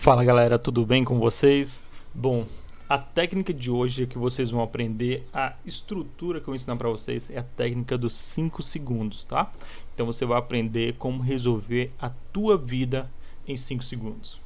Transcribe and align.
Fala 0.00 0.24
galera, 0.24 0.58
tudo 0.58 0.86
bem 0.86 1.04
com 1.04 1.18
vocês? 1.18 1.84
Bom, 2.14 2.46
a 2.88 2.96
técnica 2.96 3.52
de 3.52 3.70
hoje 3.70 4.04
é 4.04 4.06
que 4.06 4.16
vocês 4.16 4.50
vão 4.50 4.62
aprender, 4.62 5.28
a 5.30 5.52
estrutura 5.62 6.40
que 6.40 6.48
eu 6.48 6.54
ensinar 6.54 6.76
para 6.76 6.88
vocês 6.88 7.28
é 7.28 7.38
a 7.38 7.42
técnica 7.42 7.98
dos 7.98 8.14
5 8.14 8.62
segundos, 8.62 9.24
tá? 9.24 9.52
Então 9.94 10.06
você 10.06 10.24
vai 10.24 10.38
aprender 10.38 10.94
como 10.94 11.22
resolver 11.22 11.92
a 12.00 12.08
tua 12.32 12.56
vida 12.56 13.10
em 13.46 13.58
5 13.58 13.84
segundos. 13.84 14.40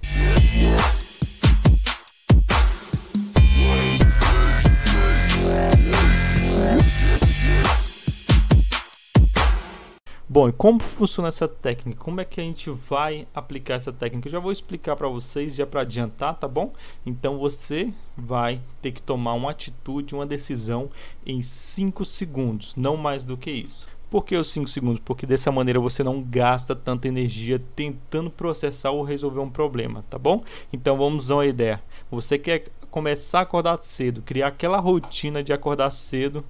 Bom, 10.34 10.48
e 10.48 10.52
como 10.52 10.80
funciona 10.80 11.28
essa 11.28 11.46
técnica? 11.46 12.02
Como 12.02 12.20
é 12.20 12.24
que 12.24 12.40
a 12.40 12.42
gente 12.42 12.68
vai 12.68 13.24
aplicar 13.32 13.74
essa 13.74 13.92
técnica? 13.92 14.26
Eu 14.26 14.32
já 14.32 14.40
vou 14.40 14.50
explicar 14.50 14.96
para 14.96 15.06
vocês, 15.06 15.54
já 15.54 15.64
para 15.64 15.82
adiantar, 15.82 16.34
tá 16.34 16.48
bom? 16.48 16.72
Então 17.06 17.38
você 17.38 17.94
vai 18.16 18.60
ter 18.82 18.90
que 18.90 19.00
tomar 19.00 19.34
uma 19.34 19.52
atitude, 19.52 20.12
uma 20.12 20.26
decisão 20.26 20.90
em 21.24 21.40
5 21.40 22.04
segundos, 22.04 22.74
não 22.74 22.96
mais 22.96 23.24
do 23.24 23.36
que 23.36 23.48
isso. 23.48 23.86
Por 24.10 24.24
que 24.24 24.36
os 24.36 24.50
5 24.50 24.66
segundos? 24.66 24.98
Porque 25.04 25.24
dessa 25.24 25.52
maneira 25.52 25.78
você 25.78 26.02
não 26.02 26.20
gasta 26.20 26.74
tanta 26.74 27.06
energia 27.06 27.62
tentando 27.76 28.28
processar 28.28 28.90
ou 28.90 29.04
resolver 29.04 29.38
um 29.38 29.48
problema, 29.48 30.04
tá 30.10 30.18
bom? 30.18 30.42
Então 30.72 30.96
vamos 30.96 31.30
a 31.30 31.36
uma 31.36 31.46
ideia. 31.46 31.80
Você 32.10 32.40
quer 32.40 32.64
começar 32.90 33.38
a 33.38 33.42
acordar 33.42 33.80
cedo, 33.82 34.20
criar 34.20 34.48
aquela 34.48 34.80
rotina 34.80 35.44
de 35.44 35.52
acordar 35.52 35.92
cedo, 35.92 36.44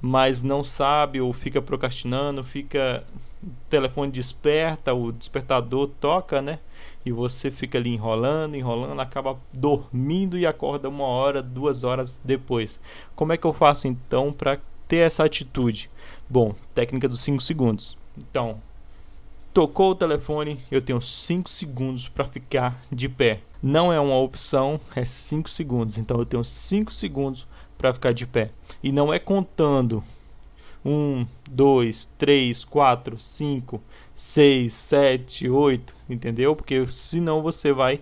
mas 0.00 0.42
não 0.42 0.64
sabe 0.64 1.20
ou 1.20 1.32
fica 1.32 1.62
procrastinando, 1.62 2.42
fica 2.42 3.04
o 3.42 3.50
telefone 3.70 4.10
desperta, 4.10 4.92
o 4.92 5.12
despertador 5.12 5.88
toca, 6.00 6.42
né? 6.42 6.58
E 7.04 7.12
você 7.12 7.50
fica 7.50 7.78
ali 7.78 7.94
enrolando, 7.94 8.56
enrolando, 8.56 9.00
acaba 9.00 9.38
dormindo 9.52 10.36
e 10.36 10.46
acorda 10.46 10.88
uma 10.88 11.04
hora, 11.04 11.42
duas 11.42 11.84
horas 11.84 12.20
depois. 12.24 12.80
Como 13.14 13.32
é 13.32 13.36
que 13.36 13.46
eu 13.46 13.52
faço 13.52 13.86
então 13.86 14.32
para 14.32 14.58
ter 14.86 14.98
essa 14.98 15.24
atitude? 15.24 15.90
Bom, 16.28 16.54
técnica 16.74 17.08
dos 17.08 17.20
5 17.20 17.42
segundos. 17.42 17.96
Então, 18.16 18.60
tocou 19.54 19.92
o 19.92 19.94
telefone, 19.94 20.60
eu 20.70 20.82
tenho 20.82 21.00
5 21.00 21.48
segundos 21.48 22.08
para 22.08 22.26
ficar 22.26 22.80
de 22.92 23.08
pé. 23.08 23.40
Não 23.62 23.92
é 23.92 23.98
uma 23.98 24.18
opção, 24.18 24.80
é 24.94 25.04
5 25.04 25.48
segundos. 25.48 25.98
Então 25.98 26.18
eu 26.18 26.26
tenho 26.26 26.44
5 26.44 26.92
segundos 26.92 27.46
para 27.76 27.94
ficar 27.94 28.12
de 28.12 28.26
pé. 28.26 28.50
E 28.82 28.92
não 28.92 29.12
é 29.12 29.18
contando 29.18 30.02
1, 30.84 31.26
2, 31.50 32.06
3, 32.18 32.64
4, 32.64 33.18
5, 33.18 33.82
6, 34.14 34.74
7, 34.74 35.48
8, 35.48 35.94
entendeu? 36.08 36.56
Porque 36.56 36.86
senão 36.86 37.42
você 37.42 37.72
vai 37.72 38.00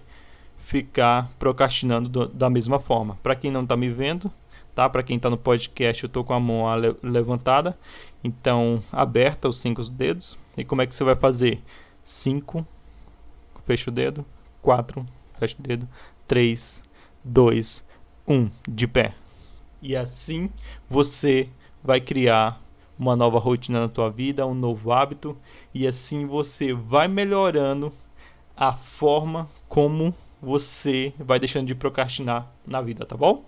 ficar 0.58 1.30
procrastinando 1.38 2.08
do, 2.08 2.28
da 2.28 2.50
mesma 2.50 2.80
forma. 2.80 3.18
Para 3.22 3.36
quem 3.36 3.50
não 3.50 3.62
está 3.62 3.76
me 3.76 3.88
vendo, 3.88 4.30
tá? 4.74 4.88
Para 4.88 5.02
quem 5.02 5.16
está 5.16 5.30
no 5.30 5.38
podcast, 5.38 6.02
eu 6.02 6.08
estou 6.08 6.24
com 6.24 6.34
a 6.34 6.40
mão 6.40 6.64
levantada, 7.02 7.78
então 8.22 8.82
aberta 8.92 9.48
os 9.48 9.58
cinco 9.58 9.82
dedos. 9.84 10.36
E 10.56 10.64
como 10.64 10.82
é 10.82 10.86
que 10.86 10.94
você 10.94 11.04
vai 11.04 11.16
fazer? 11.16 11.60
5, 12.04 12.66
fecha 13.64 13.90
o 13.90 13.92
dedo, 13.92 14.24
4, 14.62 15.04
fecha 15.38 15.56
o 15.58 15.62
dedo, 15.62 15.88
3, 16.26 16.82
2, 17.24 17.84
1, 18.26 18.50
de 18.68 18.86
pé. 18.86 19.14
E 19.82 19.94
assim 19.94 20.50
você 20.88 21.48
vai 21.82 22.00
criar 22.00 22.60
uma 22.98 23.16
nova 23.16 23.38
rotina 23.38 23.80
na 23.80 23.88
tua 23.88 24.10
vida, 24.10 24.46
um 24.46 24.54
novo 24.54 24.92
hábito, 24.92 25.36
e 25.74 25.86
assim 25.86 26.26
você 26.26 26.72
vai 26.72 27.08
melhorando 27.08 27.92
a 28.56 28.72
forma 28.72 29.48
como 29.68 30.14
você 30.40 31.12
vai 31.18 31.38
deixando 31.38 31.66
de 31.66 31.74
procrastinar 31.74 32.50
na 32.66 32.80
vida, 32.80 33.04
tá 33.04 33.16
bom? 33.16 33.44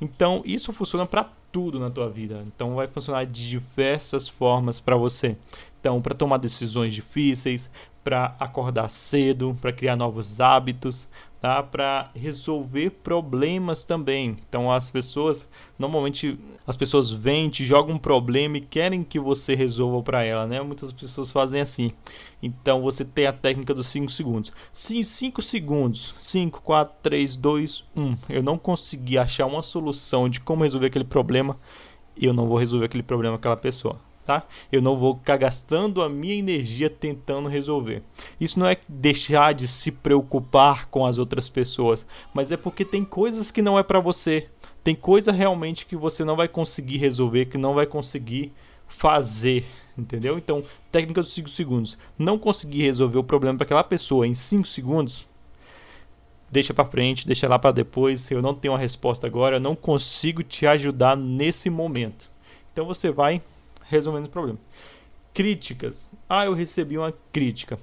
Então, 0.00 0.42
isso 0.44 0.72
funciona 0.72 1.06
para 1.06 1.28
tudo 1.50 1.78
na 1.78 1.90
tua 1.90 2.08
vida. 2.08 2.44
Então, 2.46 2.74
vai 2.74 2.86
funcionar 2.86 3.24
de 3.24 3.48
diversas 3.48 4.28
formas 4.28 4.80
para 4.80 4.96
você. 4.96 5.36
Então, 5.80 6.00
para 6.00 6.14
tomar 6.14 6.38
decisões 6.38 6.94
difíceis, 6.94 7.70
para 8.04 8.36
acordar 8.38 8.88
cedo, 8.90 9.56
para 9.60 9.72
criar 9.72 9.96
novos 9.96 10.40
hábitos, 10.40 11.08
tá? 11.42 11.60
Para 11.60 12.08
resolver 12.14 12.90
problemas 13.02 13.84
também. 13.84 14.36
Então 14.48 14.70
as 14.70 14.88
pessoas 14.88 15.46
normalmente 15.76 16.38
as 16.64 16.76
pessoas 16.76 17.10
vêm, 17.10 17.50
te 17.50 17.64
jogam 17.64 17.96
um 17.96 17.98
problema 17.98 18.58
e 18.58 18.60
querem 18.60 19.02
que 19.02 19.18
você 19.18 19.56
resolva 19.56 20.00
para 20.04 20.22
ela, 20.22 20.46
né? 20.46 20.62
Muitas 20.62 20.92
pessoas 20.92 21.32
fazem 21.32 21.60
assim. 21.60 21.90
Então 22.40 22.80
você 22.80 23.04
tem 23.04 23.26
a 23.26 23.32
técnica 23.32 23.74
dos 23.74 23.88
5 23.88 24.12
segundos. 24.12 24.52
Se 24.72 24.96
em 24.96 25.02
5 25.02 25.42
segundos, 25.42 26.14
5, 26.20 26.62
4, 26.62 26.94
3, 27.02 27.34
2, 27.34 27.84
1, 27.96 28.16
eu 28.28 28.42
não 28.42 28.56
conseguir 28.56 29.18
achar 29.18 29.46
uma 29.46 29.64
solução 29.64 30.28
de 30.28 30.40
como 30.40 30.62
resolver 30.62 30.86
aquele 30.86 31.04
problema, 31.04 31.58
eu 32.16 32.32
não 32.32 32.46
vou 32.46 32.56
resolver 32.56 32.86
aquele 32.86 33.02
problema 33.02 33.34
aquela 33.34 33.56
pessoa 33.56 33.98
tá? 34.24 34.44
Eu 34.70 34.80
não 34.80 34.96
vou 34.96 35.16
ficar 35.16 35.36
gastando 35.36 36.02
a 36.02 36.08
minha 36.08 36.34
energia 36.34 36.88
tentando 36.88 37.48
resolver. 37.48 38.02
Isso 38.40 38.58
não 38.58 38.66
é 38.66 38.76
deixar 38.88 39.54
de 39.54 39.66
se 39.66 39.90
preocupar 39.90 40.88
com 40.88 41.04
as 41.04 41.18
outras 41.18 41.48
pessoas, 41.48 42.06
mas 42.32 42.52
é 42.52 42.56
porque 42.56 42.84
tem 42.84 43.04
coisas 43.04 43.50
que 43.50 43.62
não 43.62 43.78
é 43.78 43.82
para 43.82 44.00
você. 44.00 44.48
Tem 44.84 44.94
coisa 44.94 45.30
realmente 45.30 45.86
que 45.86 45.96
você 45.96 46.24
não 46.24 46.36
vai 46.36 46.48
conseguir 46.48 46.96
resolver, 46.96 47.46
que 47.46 47.58
não 47.58 47.74
vai 47.74 47.86
conseguir 47.86 48.52
fazer, 48.88 49.64
entendeu? 49.96 50.36
Então, 50.36 50.62
técnica 50.90 51.22
dos 51.22 51.32
5 51.32 51.48
segundos. 51.48 51.96
Não 52.18 52.38
conseguir 52.38 52.82
resolver 52.82 53.18
o 53.18 53.24
problema 53.24 53.58
para 53.58 53.64
aquela 53.64 53.84
pessoa 53.84 54.26
em 54.26 54.34
5 54.34 54.66
segundos, 54.66 55.26
deixa 56.50 56.74
para 56.74 56.84
frente, 56.84 57.26
deixa 57.26 57.48
lá 57.48 57.58
para 57.58 57.72
depois. 57.72 58.30
Eu 58.30 58.42
não 58.42 58.54
tenho 58.54 58.74
uma 58.74 58.80
resposta 58.80 59.26
agora, 59.26 59.56
eu 59.56 59.60
não 59.60 59.74
consigo 59.76 60.42
te 60.42 60.66
ajudar 60.66 61.16
nesse 61.16 61.70
momento. 61.70 62.30
Então 62.72 62.84
você 62.84 63.10
vai 63.10 63.40
resolvendo 63.92 64.26
o 64.26 64.30
problema. 64.30 64.58
Críticas. 65.32 66.10
Ah, 66.28 66.46
eu 66.46 66.54
recebi 66.54 66.98
uma 66.98 67.14
crítica. 67.32 67.78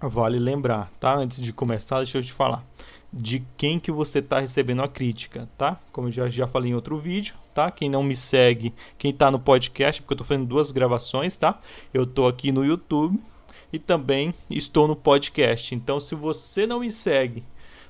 Vale 0.00 0.38
lembrar, 0.38 0.90
tá? 1.00 1.16
Antes 1.16 1.40
de 1.40 1.52
começar, 1.52 1.98
deixa 1.98 2.18
eu 2.18 2.22
te 2.22 2.32
falar 2.32 2.64
de 3.12 3.42
quem 3.56 3.78
que 3.78 3.92
você 3.92 4.20
está 4.20 4.40
recebendo 4.40 4.82
a 4.82 4.88
crítica, 4.88 5.48
tá? 5.58 5.78
Como 5.92 6.08
eu 6.08 6.12
já, 6.12 6.28
já 6.28 6.46
falei 6.46 6.70
em 6.70 6.74
outro 6.74 6.96
vídeo, 6.96 7.34
tá? 7.54 7.70
Quem 7.70 7.90
não 7.90 8.02
me 8.02 8.16
segue, 8.16 8.72
quem 8.96 9.10
está 9.10 9.30
no 9.30 9.38
podcast, 9.38 10.00
porque 10.00 10.12
eu 10.12 10.16
estou 10.16 10.26
fazendo 10.26 10.46
duas 10.46 10.72
gravações, 10.72 11.36
tá? 11.36 11.60
Eu 11.92 12.04
estou 12.04 12.26
aqui 12.26 12.50
no 12.50 12.64
YouTube 12.64 13.20
e 13.72 13.78
também 13.78 14.34
estou 14.50 14.88
no 14.88 14.96
podcast. 14.96 15.74
Então, 15.74 16.00
se 16.00 16.14
você 16.14 16.66
não 16.66 16.80
me 16.80 16.90
segue 16.90 17.44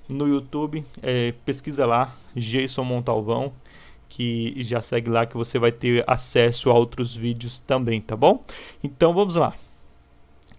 no 0.09 0.27
YouTube, 0.27 0.85
é, 1.01 1.33
pesquisa 1.45 1.87
lá, 1.87 2.17
Jason 2.35 2.83
Montalvão, 2.83 3.53
que 4.13 4.63
já 4.63 4.79
segue 4.83 5.09
lá 5.09 5.25
que 5.25 5.39
você 5.39 5.59
vai 5.59 5.73
ter 5.73 6.05
acesso 6.07 6.69
a 6.69 6.75
outros 6.75 7.17
vídeos 7.17 7.59
também, 7.59 7.99
tá 7.99 8.15
bom? 8.15 8.45
Então 8.85 9.15
vamos 9.15 9.37
lá. 9.37 9.55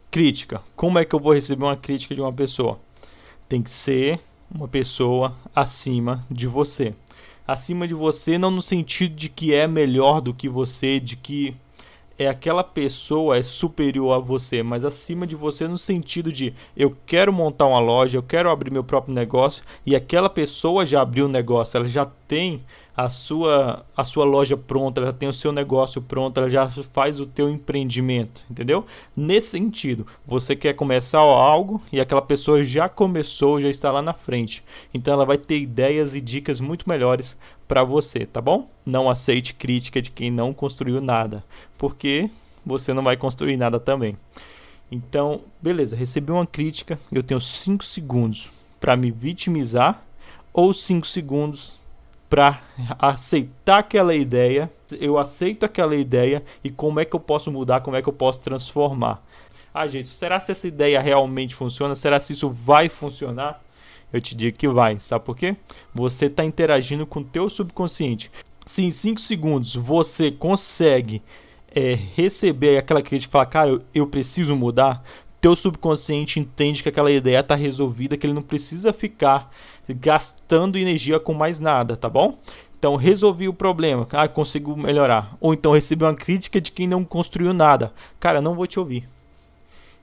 Crítica. 0.09 0.59
Como 0.75 0.97
é 0.97 1.06
que 1.06 1.14
eu 1.14 1.19
vou 1.19 1.34
receber 1.34 1.64
uma 1.64 1.78
crítica 1.78 2.16
de 2.16 2.22
uma 2.22 2.34
pessoa? 2.34 2.80
Tem 3.47 3.62
que 3.62 3.69
ser 3.69 4.19
uma 4.50 4.68
pessoa 4.68 5.36
acima 5.56 6.25
de 6.31 6.47
você. 6.47 6.96
Acima 7.47 7.88
de 7.88 7.94
você 7.94 8.40
não 8.40 8.50
no 8.50 8.62
sentido 8.62 9.14
de 9.14 9.30
que 9.30 9.53
é 9.53 9.68
melhor 9.68 10.20
do 10.20 10.34
que 10.34 10.50
você, 10.50 11.00
de 11.00 11.16
que 11.16 11.56
é 12.18 12.28
aquela 12.28 12.64
pessoa 12.64 13.38
é 13.38 13.44
superior 13.44 14.14
a 14.14 14.20
você, 14.20 14.64
mas 14.64 14.84
acima 14.84 15.28
de 15.28 15.35
você 15.35 15.68
no 15.68 15.78
sentido 15.78 16.31
de 16.31 16.56
eu 16.75 16.96
quero 17.06 17.31
montar 17.31 17.68
uma 17.68 17.80
loja, 17.80 18.18
eu 18.18 18.24
quero 18.24 18.50
abrir 18.50 18.72
meu 18.72 18.84
próprio 18.84 19.14
negócio 19.14 19.64
e 19.85 19.96
aquela 19.96 20.30
pessoa 20.30 20.85
já 20.85 21.02
abriu 21.02 21.25
o 21.25 21.30
negócio, 21.30 21.78
ela 21.78 21.88
já 21.88 22.06
tem 22.28 22.62
a 22.96 23.09
sua, 23.09 23.86
a 23.98 24.04
sua 24.04 24.24
loja 24.24 24.56
pronta, 24.56 25.02
ela 25.02 25.12
tem 25.12 25.28
o 25.28 25.34
seu 25.34 25.52
negócio 25.52 26.02
pronto, 26.02 26.38
ela 26.38 26.48
já 26.48 26.70
faz 26.70 27.20
o 27.20 27.26
teu 27.26 27.50
empreendimento, 27.50 28.44
entendeu? 28.50 28.86
Nesse 29.16 29.50
sentido, 29.50 30.06
você 30.26 30.56
quer 30.56 30.74
começar 30.74 31.20
algo 31.20 31.82
e 31.92 32.00
aquela 32.00 32.22
pessoa 32.22 32.64
já 32.64 32.88
começou, 32.88 33.59
já 33.59 33.70
está 33.70 33.92
lá 33.92 34.02
na 34.02 34.14
frente. 34.14 34.64
Então 34.94 35.14
ela 35.14 35.26
vai 35.26 35.38
ter 35.38 35.58
ideias 35.59 36.16
e 36.16 36.22
dicas 36.22 36.59
muito 36.59 36.88
melhores 36.88 37.35
para 37.67 37.84
você, 37.84 38.26
tá 38.26 38.40
bom? 38.40 38.70
Não 38.85 39.09
aceite 39.09 39.56
crítica 39.56 40.02
de 40.02 40.12
quem 40.12 40.29
não 40.29 40.53
construiu 40.53 41.02
nada, 41.02 41.44
porque 41.78 42.29
você 42.64 42.94
não 42.94 43.03
vai 43.03 43.17
construir 43.17 43.58
nada 43.58 43.79
também. 43.79 44.16
Então, 44.91 45.41
beleza, 45.59 45.96
recebi 45.96 46.32
uma 46.32 46.46
crítica, 46.46 47.00
eu 47.12 47.23
tenho 47.23 47.41
5 47.41 47.84
segundos 47.84 48.52
para 48.79 48.96
me 48.96 49.09
vitimizar 49.09 50.03
ou 50.53 50.72
5 50.72 51.08
segundos 51.08 51.79
para 52.34 52.64
aceitar 52.97 53.78
aquela 53.78 54.16
ideia, 54.16 54.68
eu 55.00 55.20
aceito 55.20 55.68
aquela 55.68 55.96
ideia 55.96 56.44
e 56.64 56.72
como 56.72 57.00
é 57.00 57.06
que 57.06 57.16
eu 57.16 57.20
posso 57.20 57.52
mudar, 57.52 57.82
como 57.82 57.96
é 57.96 58.02
que 58.02 58.09
eu 58.09 58.14
posso 58.14 58.40
transformar. 58.40 59.24
Ah, 59.72 59.85
gente, 59.85 60.08
será 60.08 60.40
se 60.40 60.52
essa 60.52 60.68
ideia 60.68 61.00
realmente 61.00 61.53
funciona? 61.53 61.94
Será 61.94 62.20
se 62.20 62.34
isso 62.34 62.50
vai 62.50 62.90
funcionar? 62.90 63.62
Eu 64.12 64.20
te 64.20 64.34
digo 64.34 64.58
que 64.58 64.68
vai, 64.68 65.00
sabe 65.00 65.24
por 65.24 65.38
quê? 65.38 65.56
Você 65.94 66.26
está 66.26 66.44
interagindo 66.44 67.06
com 67.06 67.20
o 67.20 67.24
teu 67.24 67.47
subconsciente. 67.52 68.32
Se 68.66 68.84
em 68.84 68.90
5 68.90 69.22
segundos 69.22 69.76
você 69.76 70.32
consegue 70.32 71.22
é, 71.70 71.94
receber 72.16 72.79
aquela 72.79 73.03
crítica 73.03 73.29
e 73.29 73.32
falar, 73.32 73.46
cara, 73.46 73.70
eu, 73.70 73.82
eu 73.94 74.08
preciso 74.08 74.56
mudar, 74.56 75.03
teu 75.43 75.57
subconsciente 75.57 76.40
entende 76.40 76.81
que 76.81 76.87
aquela 76.87 77.11
ideia 77.11 77.41
está 77.41 77.53
resolvida, 77.53 78.16
que 78.16 78.25
ele 78.25 78.34
não 78.34 78.41
precisa 78.41 78.93
ficar 78.93 79.53
gastando 79.90 80.78
energia 80.78 81.19
com 81.19 81.34
mais 81.34 81.59
nada, 81.59 81.97
tá 81.97 82.07
bom? 82.07 82.37
Então, 82.79 82.95
resolvi 82.95 83.49
o 83.49 83.53
problema, 83.53 84.07
ah, 84.13 84.25
consigo 84.25 84.73
melhorar. 84.78 85.35
Ou 85.41 85.53
então 85.53 85.73
recebi 85.73 86.05
uma 86.05 86.16
crítica 86.16 86.61
de 86.61 86.72
quem 86.72 86.87
não 86.87 87.03
construiu 87.03 87.53
nada. 87.53 87.91
Cara, 88.22 88.41
não 88.41 88.55
vou 88.55 88.66
te 88.66 88.79
ouvir. 88.79 89.05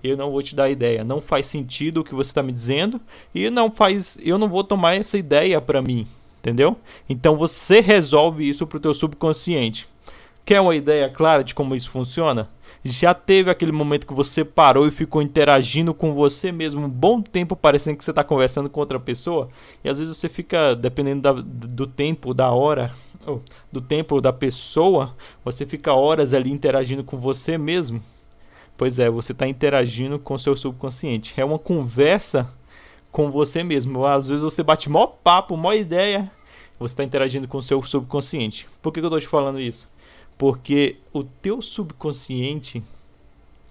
Eu 0.05 0.15
não 0.15 0.31
vou 0.31 0.43
te 0.43 0.55
dar 0.55 0.69
ideia. 0.69 1.03
Não 1.03 1.23
faz 1.23 1.47
sentido 1.47 2.01
o 2.01 2.05
que 2.05 2.15
você 2.15 2.31
está 2.31 2.43
me 2.43 2.53
dizendo 2.53 3.01
e 3.35 3.49
não 3.49 3.71
faz. 3.71 4.19
Eu 4.23 4.37
não 4.37 4.49
vou 4.49 4.63
tomar 4.63 4.95
essa 4.95 5.17
ideia 5.17 5.59
para 5.59 5.81
mim, 5.81 6.07
entendeu? 6.39 6.77
Então 7.09 7.35
você 7.37 7.81
resolve 7.81 8.47
isso 8.47 8.67
para 8.67 8.77
o 8.77 8.81
teu 8.81 8.93
subconsciente. 8.93 9.89
Quer 10.45 10.61
uma 10.61 10.77
ideia 10.77 11.09
clara 11.09 11.43
de 11.43 11.55
como 11.55 11.75
isso 11.75 11.91
funciona? 11.91 12.49
Já 12.83 13.13
teve 13.13 13.51
aquele 13.51 13.73
momento 13.73 14.07
que 14.07 14.15
você 14.15 14.43
parou 14.43 14.87
e 14.87 14.91
ficou 14.91 15.21
interagindo 15.21 15.93
com 15.93 16.13
você 16.13 16.51
mesmo 16.51 16.87
um 16.87 16.89
bom 16.89 17.21
tempo, 17.21 17.55
parecendo 17.55 17.99
que 17.99 18.05
você 18.05 18.11
está 18.11 18.25
conversando 18.25 18.71
com 18.71 18.81
outra 18.81 18.99
pessoa? 18.99 19.49
E 19.85 19.89
às 19.89 19.99
vezes 19.99 20.17
você 20.17 20.29
fica, 20.29 20.75
dependendo 20.75 21.21
da, 21.21 21.33
do 21.33 21.87
tempo, 21.87 22.33
da 22.33 22.51
hora, 22.51 22.95
do 23.71 23.81
tempo 23.81 24.21
da 24.21 24.33
pessoa, 24.33 25.15
você 25.45 25.67
fica 25.67 25.93
horas 25.93 26.33
ali 26.33 26.51
interagindo 26.51 27.05
com 27.05 27.19
você 27.19 27.59
mesmo. 27.59 28.03
Pois 28.79 28.99
é, 28.99 29.11
você 29.11 29.33
está 29.33 29.47
interagindo 29.47 30.19
com 30.19 30.39
seu 30.39 30.57
subconsciente. 30.57 31.39
É 31.39 31.45
uma 31.45 31.59
conversa 31.59 32.51
com 33.13 33.31
você 33.31 33.63
mesmo. 33.63 34.07
Às 34.07 34.29
vezes 34.29 34.43
você 34.43 34.63
bate 34.63 34.89
mó 34.89 35.07
papo, 35.07 35.55
mó 35.55 35.75
ideia. 35.75 36.31
Você 36.79 36.95
está 36.95 37.05
interagindo 37.05 37.47
com 37.47 37.61
seu 37.61 37.83
subconsciente. 37.83 38.67
Por 38.81 38.91
que, 38.91 39.01
que 39.01 39.05
eu 39.05 39.09
estou 39.09 39.21
te 39.21 39.29
falando 39.29 39.61
isso? 39.61 39.87
Porque 40.41 40.97
o 41.13 41.23
teu 41.23 41.61
subconsciente, 41.61 42.83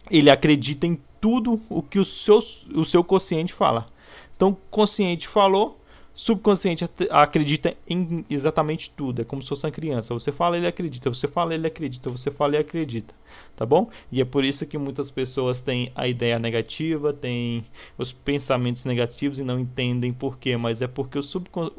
ele 0.07 0.29
acredita 0.29 0.85
em 0.85 1.01
tudo 1.19 1.59
o 1.67 1.81
que 1.81 1.97
o 1.97 2.05
seu, 2.05 2.37
o 2.75 2.85
seu 2.85 3.03
consciente 3.03 3.55
fala. 3.55 3.87
Então, 4.35 4.55
consciente 4.69 5.27
falou, 5.27 5.79
subconsciente 6.13 6.87
acredita 7.09 7.75
em 7.89 8.23
exatamente 8.29 8.91
tudo. 8.91 9.23
É 9.23 9.25
como 9.25 9.41
se 9.41 9.49
fosse 9.49 9.65
uma 9.65 9.71
criança. 9.71 10.13
Você 10.13 10.31
fala, 10.31 10.57
ele 10.57 10.67
acredita. 10.67 11.09
Você 11.09 11.27
fala, 11.27 11.55
ele 11.55 11.65
acredita. 11.65 12.07
Você 12.07 12.29
fala, 12.29 12.51
ele 12.51 12.61
acredita. 12.61 13.15
Tá 13.55 13.65
bom? 13.65 13.89
E 14.11 14.21
é 14.21 14.25
por 14.25 14.45
isso 14.45 14.63
que 14.67 14.77
muitas 14.77 15.09
pessoas 15.09 15.59
têm 15.59 15.91
a 15.95 16.07
ideia 16.07 16.37
negativa, 16.37 17.11
têm 17.11 17.65
os 17.97 18.13
pensamentos 18.13 18.85
negativos 18.85 19.39
e 19.39 19.43
não 19.43 19.59
entendem 19.59 20.13
por 20.13 20.37
quê. 20.37 20.55
Mas 20.55 20.83
é 20.83 20.87
porque 20.87 21.17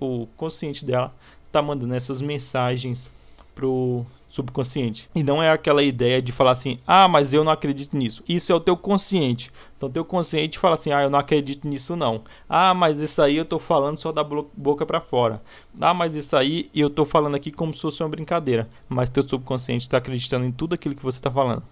o, 0.01 0.27
consciente 0.37 0.85
dela 0.85 1.15
está 1.47 1.63
mandando 1.63 1.95
essas 1.95 2.21
mensagens 2.21 3.09
pro 3.55 4.05
subconsciente. 4.31 5.11
E 5.15 5.23
não 5.23 5.43
é 5.43 5.51
aquela 5.51 5.83
ideia 5.83 6.23
de 6.23 6.33
falar 6.33 6.53
assim: 6.53 6.79
"Ah, 6.87 7.09
mas 7.09 7.35
eu 7.35 7.45
não 7.45 7.53
acredito 7.53 7.97
nisso". 7.97 8.23
Isso 8.29 8.51
é 8.53 8.55
o 8.55 8.61
teu 8.61 8.77
consciente. 8.77 9.51
Então 9.77 9.91
teu 9.91 10.05
consciente 10.05 10.59
fala 10.59 10.77
assim: 10.77 10.93
"Ah, 10.93 11.03
eu 11.03 11.11
não 11.11 11.19
acredito 11.19 11.67
nisso 11.69 11.97
não". 11.97 12.23
"Ah, 12.49 12.73
mas 12.73 13.01
isso 13.01 13.21
aí 13.21 13.37
eu 13.37 13.45
tô 13.45 13.59
falando 13.59 13.99
só 13.99 14.13
da 14.13 14.25
boca 14.25 14.87
para 14.87 15.01
fora". 15.01 15.43
"Ah, 15.81 15.93
mas 15.93 16.15
isso 16.15 16.37
aí 16.37 16.71
eu 16.75 16.89
tô 16.89 17.05
falando 17.05 17.35
aqui 17.35 17.51
como 17.51 17.75
se 17.75 17.83
fosse 17.83 18.03
uma 18.03 18.09
brincadeira". 18.09 18.69
Mas 18.89 19.11
teu 19.11 19.27
subconsciente 19.27 19.83
está 19.83 19.99
acreditando 19.99 20.47
em 20.47 20.53
tudo 20.53 20.75
aquilo 20.75 20.95
que 20.95 21.03
você 21.03 21.19
está 21.19 21.31
falando. 21.31 21.63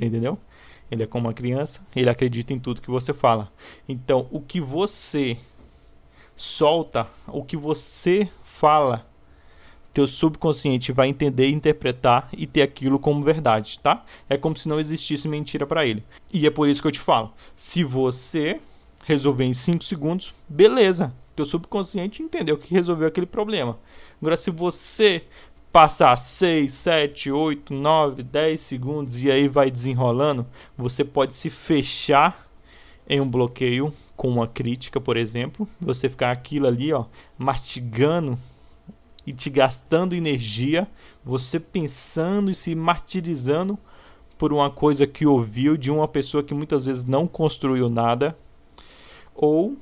Entendeu? 0.00 0.38
Ele 0.90 1.02
é 1.02 1.06
como 1.06 1.26
uma 1.26 1.34
criança, 1.34 1.80
ele 1.96 2.08
acredita 2.08 2.52
em 2.52 2.60
tudo 2.60 2.80
que 2.80 2.90
você 2.90 3.12
fala. 3.12 3.50
Então, 3.88 4.28
o 4.30 4.40
que 4.40 4.60
você 4.60 5.36
solta, 6.36 7.08
o 7.26 7.42
que 7.42 7.56
você 7.56 8.28
fala, 8.44 9.04
teu 9.96 10.06
subconsciente 10.06 10.92
vai 10.92 11.08
entender, 11.08 11.48
interpretar 11.48 12.28
e 12.30 12.46
ter 12.46 12.60
aquilo 12.60 12.98
como 12.98 13.22
verdade, 13.22 13.80
tá? 13.82 14.04
É 14.28 14.36
como 14.36 14.54
se 14.54 14.68
não 14.68 14.78
existisse 14.78 15.26
mentira 15.26 15.66
para 15.66 15.86
ele. 15.86 16.04
E 16.30 16.46
é 16.46 16.50
por 16.50 16.68
isso 16.68 16.82
que 16.82 16.88
eu 16.88 16.92
te 16.92 17.00
falo, 17.00 17.32
se 17.56 17.82
você 17.82 18.60
resolver 19.06 19.44
em 19.44 19.54
5 19.54 19.82
segundos, 19.82 20.34
beleza. 20.46 21.14
Teu 21.34 21.46
subconsciente 21.46 22.22
entendeu 22.22 22.58
que 22.58 22.74
resolveu 22.74 23.08
aquele 23.08 23.24
problema. 23.24 23.78
Agora 24.20 24.36
se 24.36 24.50
você 24.50 25.24
passar 25.72 26.14
6, 26.18 26.70
7, 26.74 27.30
8, 27.30 27.72
9, 27.72 28.22
10 28.22 28.60
segundos 28.60 29.22
e 29.22 29.30
aí 29.30 29.48
vai 29.48 29.70
desenrolando, 29.70 30.46
você 30.76 31.06
pode 31.06 31.32
se 31.32 31.48
fechar 31.48 32.46
em 33.08 33.18
um 33.18 33.26
bloqueio 33.26 33.90
com 34.14 34.28
uma 34.28 34.46
crítica, 34.46 35.00
por 35.00 35.16
exemplo, 35.16 35.66
você 35.80 36.06
ficar 36.10 36.32
aquilo 36.32 36.66
ali, 36.66 36.92
ó, 36.92 37.06
mastigando 37.38 38.38
e 39.26 39.32
te 39.32 39.50
gastando 39.50 40.14
energia, 40.14 40.86
você 41.24 41.58
pensando 41.58 42.50
e 42.50 42.54
se 42.54 42.74
martirizando 42.74 43.78
por 44.38 44.52
uma 44.52 44.70
coisa 44.70 45.06
que 45.06 45.26
ouviu 45.26 45.76
de 45.76 45.90
uma 45.90 46.06
pessoa 46.06 46.42
que 46.42 46.54
muitas 46.54 46.86
vezes 46.86 47.04
não 47.04 47.26
construiu 47.26 47.88
nada, 47.88 48.36
ou 49.34 49.76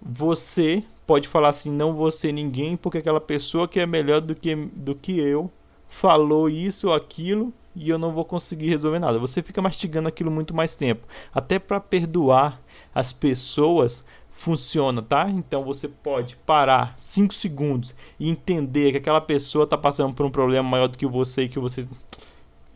você 0.00 0.82
pode 1.06 1.28
falar 1.28 1.48
assim, 1.48 1.70
não 1.70 2.10
ser 2.10 2.32
ninguém 2.32 2.76
porque 2.76 2.98
aquela 2.98 3.20
pessoa 3.20 3.68
que 3.68 3.78
é 3.78 3.86
melhor 3.86 4.20
do 4.20 4.34
que, 4.34 4.54
do 4.54 4.94
que 4.94 5.18
eu 5.18 5.50
falou 5.88 6.48
isso 6.48 6.88
ou 6.88 6.94
aquilo 6.94 7.52
e 7.76 7.88
eu 7.88 7.98
não 7.98 8.12
vou 8.12 8.24
conseguir 8.24 8.68
resolver 8.68 8.98
nada. 8.98 9.18
Você 9.18 9.42
fica 9.42 9.60
mastigando 9.60 10.08
aquilo 10.08 10.30
muito 10.30 10.54
mais 10.54 10.74
tempo, 10.74 11.06
até 11.32 11.58
para 11.58 11.80
perdoar 11.80 12.60
as 12.94 13.12
pessoas 13.12 14.04
funciona, 14.34 15.00
tá? 15.00 15.30
Então 15.30 15.64
você 15.64 15.88
pode 15.88 16.36
parar 16.36 16.94
5 16.98 17.32
segundos 17.32 17.94
e 18.18 18.28
entender 18.28 18.92
que 18.92 18.98
aquela 18.98 19.20
pessoa 19.20 19.64
está 19.64 19.78
passando 19.78 20.12
por 20.12 20.26
um 20.26 20.30
problema 20.30 20.68
maior 20.68 20.88
do 20.88 20.98
que 20.98 21.06
você 21.06 21.42
e 21.44 21.48
que 21.48 21.58
você 21.58 21.86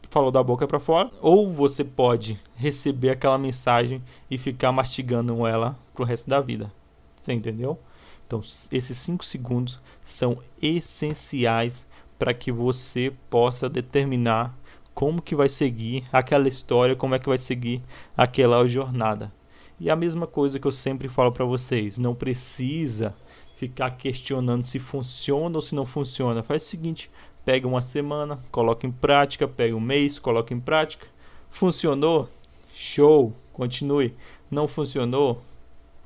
falou 0.09 0.31
da 0.31 0.43
boca 0.43 0.67
para 0.67 0.81
fora, 0.81 1.11
ou 1.21 1.53
você 1.53 1.85
pode 1.85 2.41
receber 2.57 3.11
aquela 3.11 3.37
mensagem 3.37 4.03
e 4.31 4.39
ficar 4.39 4.73
mastigando 4.73 5.47
ela 5.47 5.77
pro 5.95 6.05
resto 6.05 6.31
da 6.31 6.41
vida. 6.41 6.73
Você 7.15 7.33
entendeu? 7.33 7.79
Então, 8.27 8.41
esses 8.73 8.97
5 8.97 9.25
segundos 9.25 9.81
são 10.03 10.39
essenciais 10.63 11.87
para 12.19 12.33
que 12.33 12.51
você 12.51 13.13
possa 13.29 13.69
determinar 13.69 14.57
como 14.95 15.23
que 15.23 15.37
vai 15.37 15.49
seguir 15.49 16.05
aquela 16.13 16.49
história, 16.49 16.97
como 16.97 17.15
é 17.15 17.19
que 17.19 17.29
vai 17.29 17.39
seguir 17.39 17.83
aquela 18.17 18.67
jornada. 18.67 19.33
E 19.81 19.89
a 19.89 19.95
mesma 19.95 20.27
coisa 20.27 20.59
que 20.59 20.67
eu 20.67 20.73
sempre 20.73 21.09
falo 21.09 21.31
para 21.31 21.45
vocês, 21.45 21.99
não 21.99 22.13
precisa 22.13 23.15
ficar 23.55 23.93
questionando 23.93 24.65
se 24.65 24.79
funciona 24.81 25.57
ou 25.57 25.63
se 25.63 25.75
não 25.75 25.87
funciona. 25.87 26.43
Faz 26.43 26.65
o 26.65 26.67
seguinte, 26.67 27.09
pega 27.45 27.67
uma 27.67 27.81
semana, 27.81 28.41
coloca 28.51 28.87
em 28.87 28.91
prática, 28.91 29.47
pega 29.47 29.77
um 29.77 29.81
mês, 29.81 30.19
coloca 30.19 30.53
em 30.53 30.59
prática. 30.59 31.07
Funcionou? 31.51 32.29
Show, 32.75 33.33
continue. 33.53 34.15
Não 34.51 34.67
funcionou? 34.67 35.43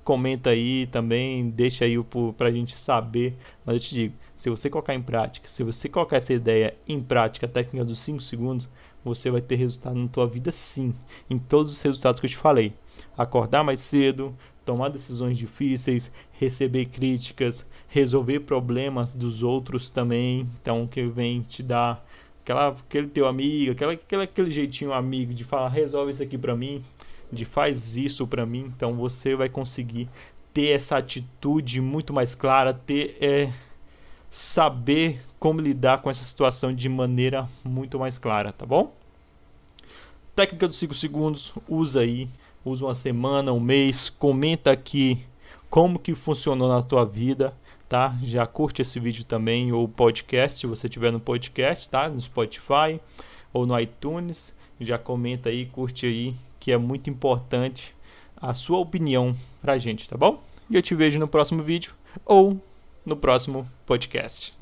Comenta 0.05 0.51
aí 0.51 0.87
também, 0.89 1.49
deixa 1.49 1.87
aí 1.87 1.95
para 2.37 2.49
a 2.49 2.53
gente 2.53 2.77
saber. 2.77 3.37
Mas 3.65 3.77
eu 3.77 3.81
te 3.81 3.95
digo, 3.95 4.15
se 4.37 4.51
você 4.51 4.69
colocar 4.69 4.95
em 4.95 5.03
prática, 5.03 5.49
se 5.49 5.63
você 5.63 5.89
colocar 5.89 6.19
essa 6.19 6.35
ideia 6.35 6.77
em 6.87 7.01
prática, 7.01 7.47
a 7.47 7.49
técnica 7.49 7.87
dos 7.87 8.01
5 8.01 8.21
segundos, 8.21 8.69
você 9.03 9.31
vai 9.31 9.41
ter 9.41 9.57
resultado 9.57 9.97
na 9.97 10.09
tua 10.09 10.27
vida 10.27 10.51
sim, 10.51 10.95
em 11.31 11.39
todos 11.39 11.73
os 11.73 11.81
resultados 11.81 12.21
que 12.21 12.27
eu 12.27 12.31
te 12.31 12.37
falei 12.37 12.75
acordar 13.17 13.63
mais 13.63 13.81
cedo, 13.81 14.35
tomar 14.65 14.89
decisões 14.89 15.37
difíceis, 15.37 16.11
receber 16.33 16.87
críticas, 16.87 17.67
resolver 17.89 18.41
problemas 18.41 19.15
dos 19.15 19.43
outros 19.43 19.91
também. 19.91 20.49
Então, 20.61 20.87
que 20.87 21.05
vem 21.07 21.43
te 21.43 21.63
dar 21.63 22.05
aquela, 22.43 22.69
aquele 22.69 23.09
teu 23.09 23.27
amigo, 23.27 23.73
aquela, 23.73 23.93
aquele, 23.93 24.51
jeitinho 24.51 24.93
amigo 24.93 25.35
de 25.35 25.45
falar, 25.45 25.69
resolve 25.69 26.13
isso 26.13 26.23
aqui 26.23 26.39
para 26.39 26.57
mim, 26.57 26.83
de 27.33 27.45
faz 27.45 27.97
isso 27.97 28.27
para 28.27 28.47
mim. 28.47 28.73
Então, 28.77 28.95
você 28.95 29.35
vai 29.35 29.49
conseguir 29.49 30.09
ter 30.53 30.69
essa 30.69 30.99
atitude 30.99 31.81
muito 31.81 32.13
mais 32.13 32.35
clara, 32.35 32.75
ter 32.75 33.17
é, 33.21 33.53
saber 34.31 35.23
como 35.39 35.61
lidar 35.61 36.01
com 36.03 36.11
essa 36.11 36.25
situação 36.25 36.75
de 36.75 36.89
maneira 36.89 37.49
muito 37.65 37.99
mais 37.99 38.19
clara, 38.19 38.53
tá 38.53 38.65
bom? 38.65 38.95
Técnica 40.35 40.69
dos 40.69 40.79
5 40.79 40.95
segundos, 40.95 41.53
usa 41.69 42.01
aí, 42.01 42.29
usa 42.65 42.85
uma 42.85 42.95
semana, 42.95 43.53
um 43.53 43.61
mês, 43.61 44.11
comenta 44.11 44.71
aqui 44.71 45.19
como 45.69 45.99
que 45.99 46.15
funcionou 46.15 46.69
na 46.69 46.83
tua 46.83 47.05
vida, 47.05 47.55
tá? 47.89 48.17
Já 48.23 48.47
curte 48.47 48.83
esse 48.83 49.01
vídeo 49.01 49.25
também 49.25 49.73
ou 49.73 49.89
podcast, 49.89 50.59
se 50.59 50.67
você 50.67 50.89
tiver 50.89 51.11
no 51.11 51.21
podcast, 51.21 51.89
tá? 51.89 52.09
No 52.09 52.21
Spotify 52.21 53.01
ou 53.53 53.67
no 53.67 53.79
iTunes, 53.79 54.55
já 54.81 54.99
comenta 54.99 55.49
aí, 55.49 55.67
curte 55.67 56.07
aí, 56.07 56.35
que 56.61 56.73
é 56.73 56.77
muito 56.77 57.09
importante 57.09 57.95
a 58.37 58.53
sua 58.53 58.79
opinião 58.79 59.37
pra 59.61 59.79
gente, 59.79 60.09
tá 60.09 60.17
bom? 60.17 60.43
E 60.69 60.77
eu 60.77 60.83
te 60.83 60.95
vejo 60.95 61.19
no 61.19 61.29
próximo 61.29 61.63
vídeo 61.63 61.95
ou 62.25 62.61
no 63.05 63.17
próximo 63.17 63.69
podcast. 63.87 64.62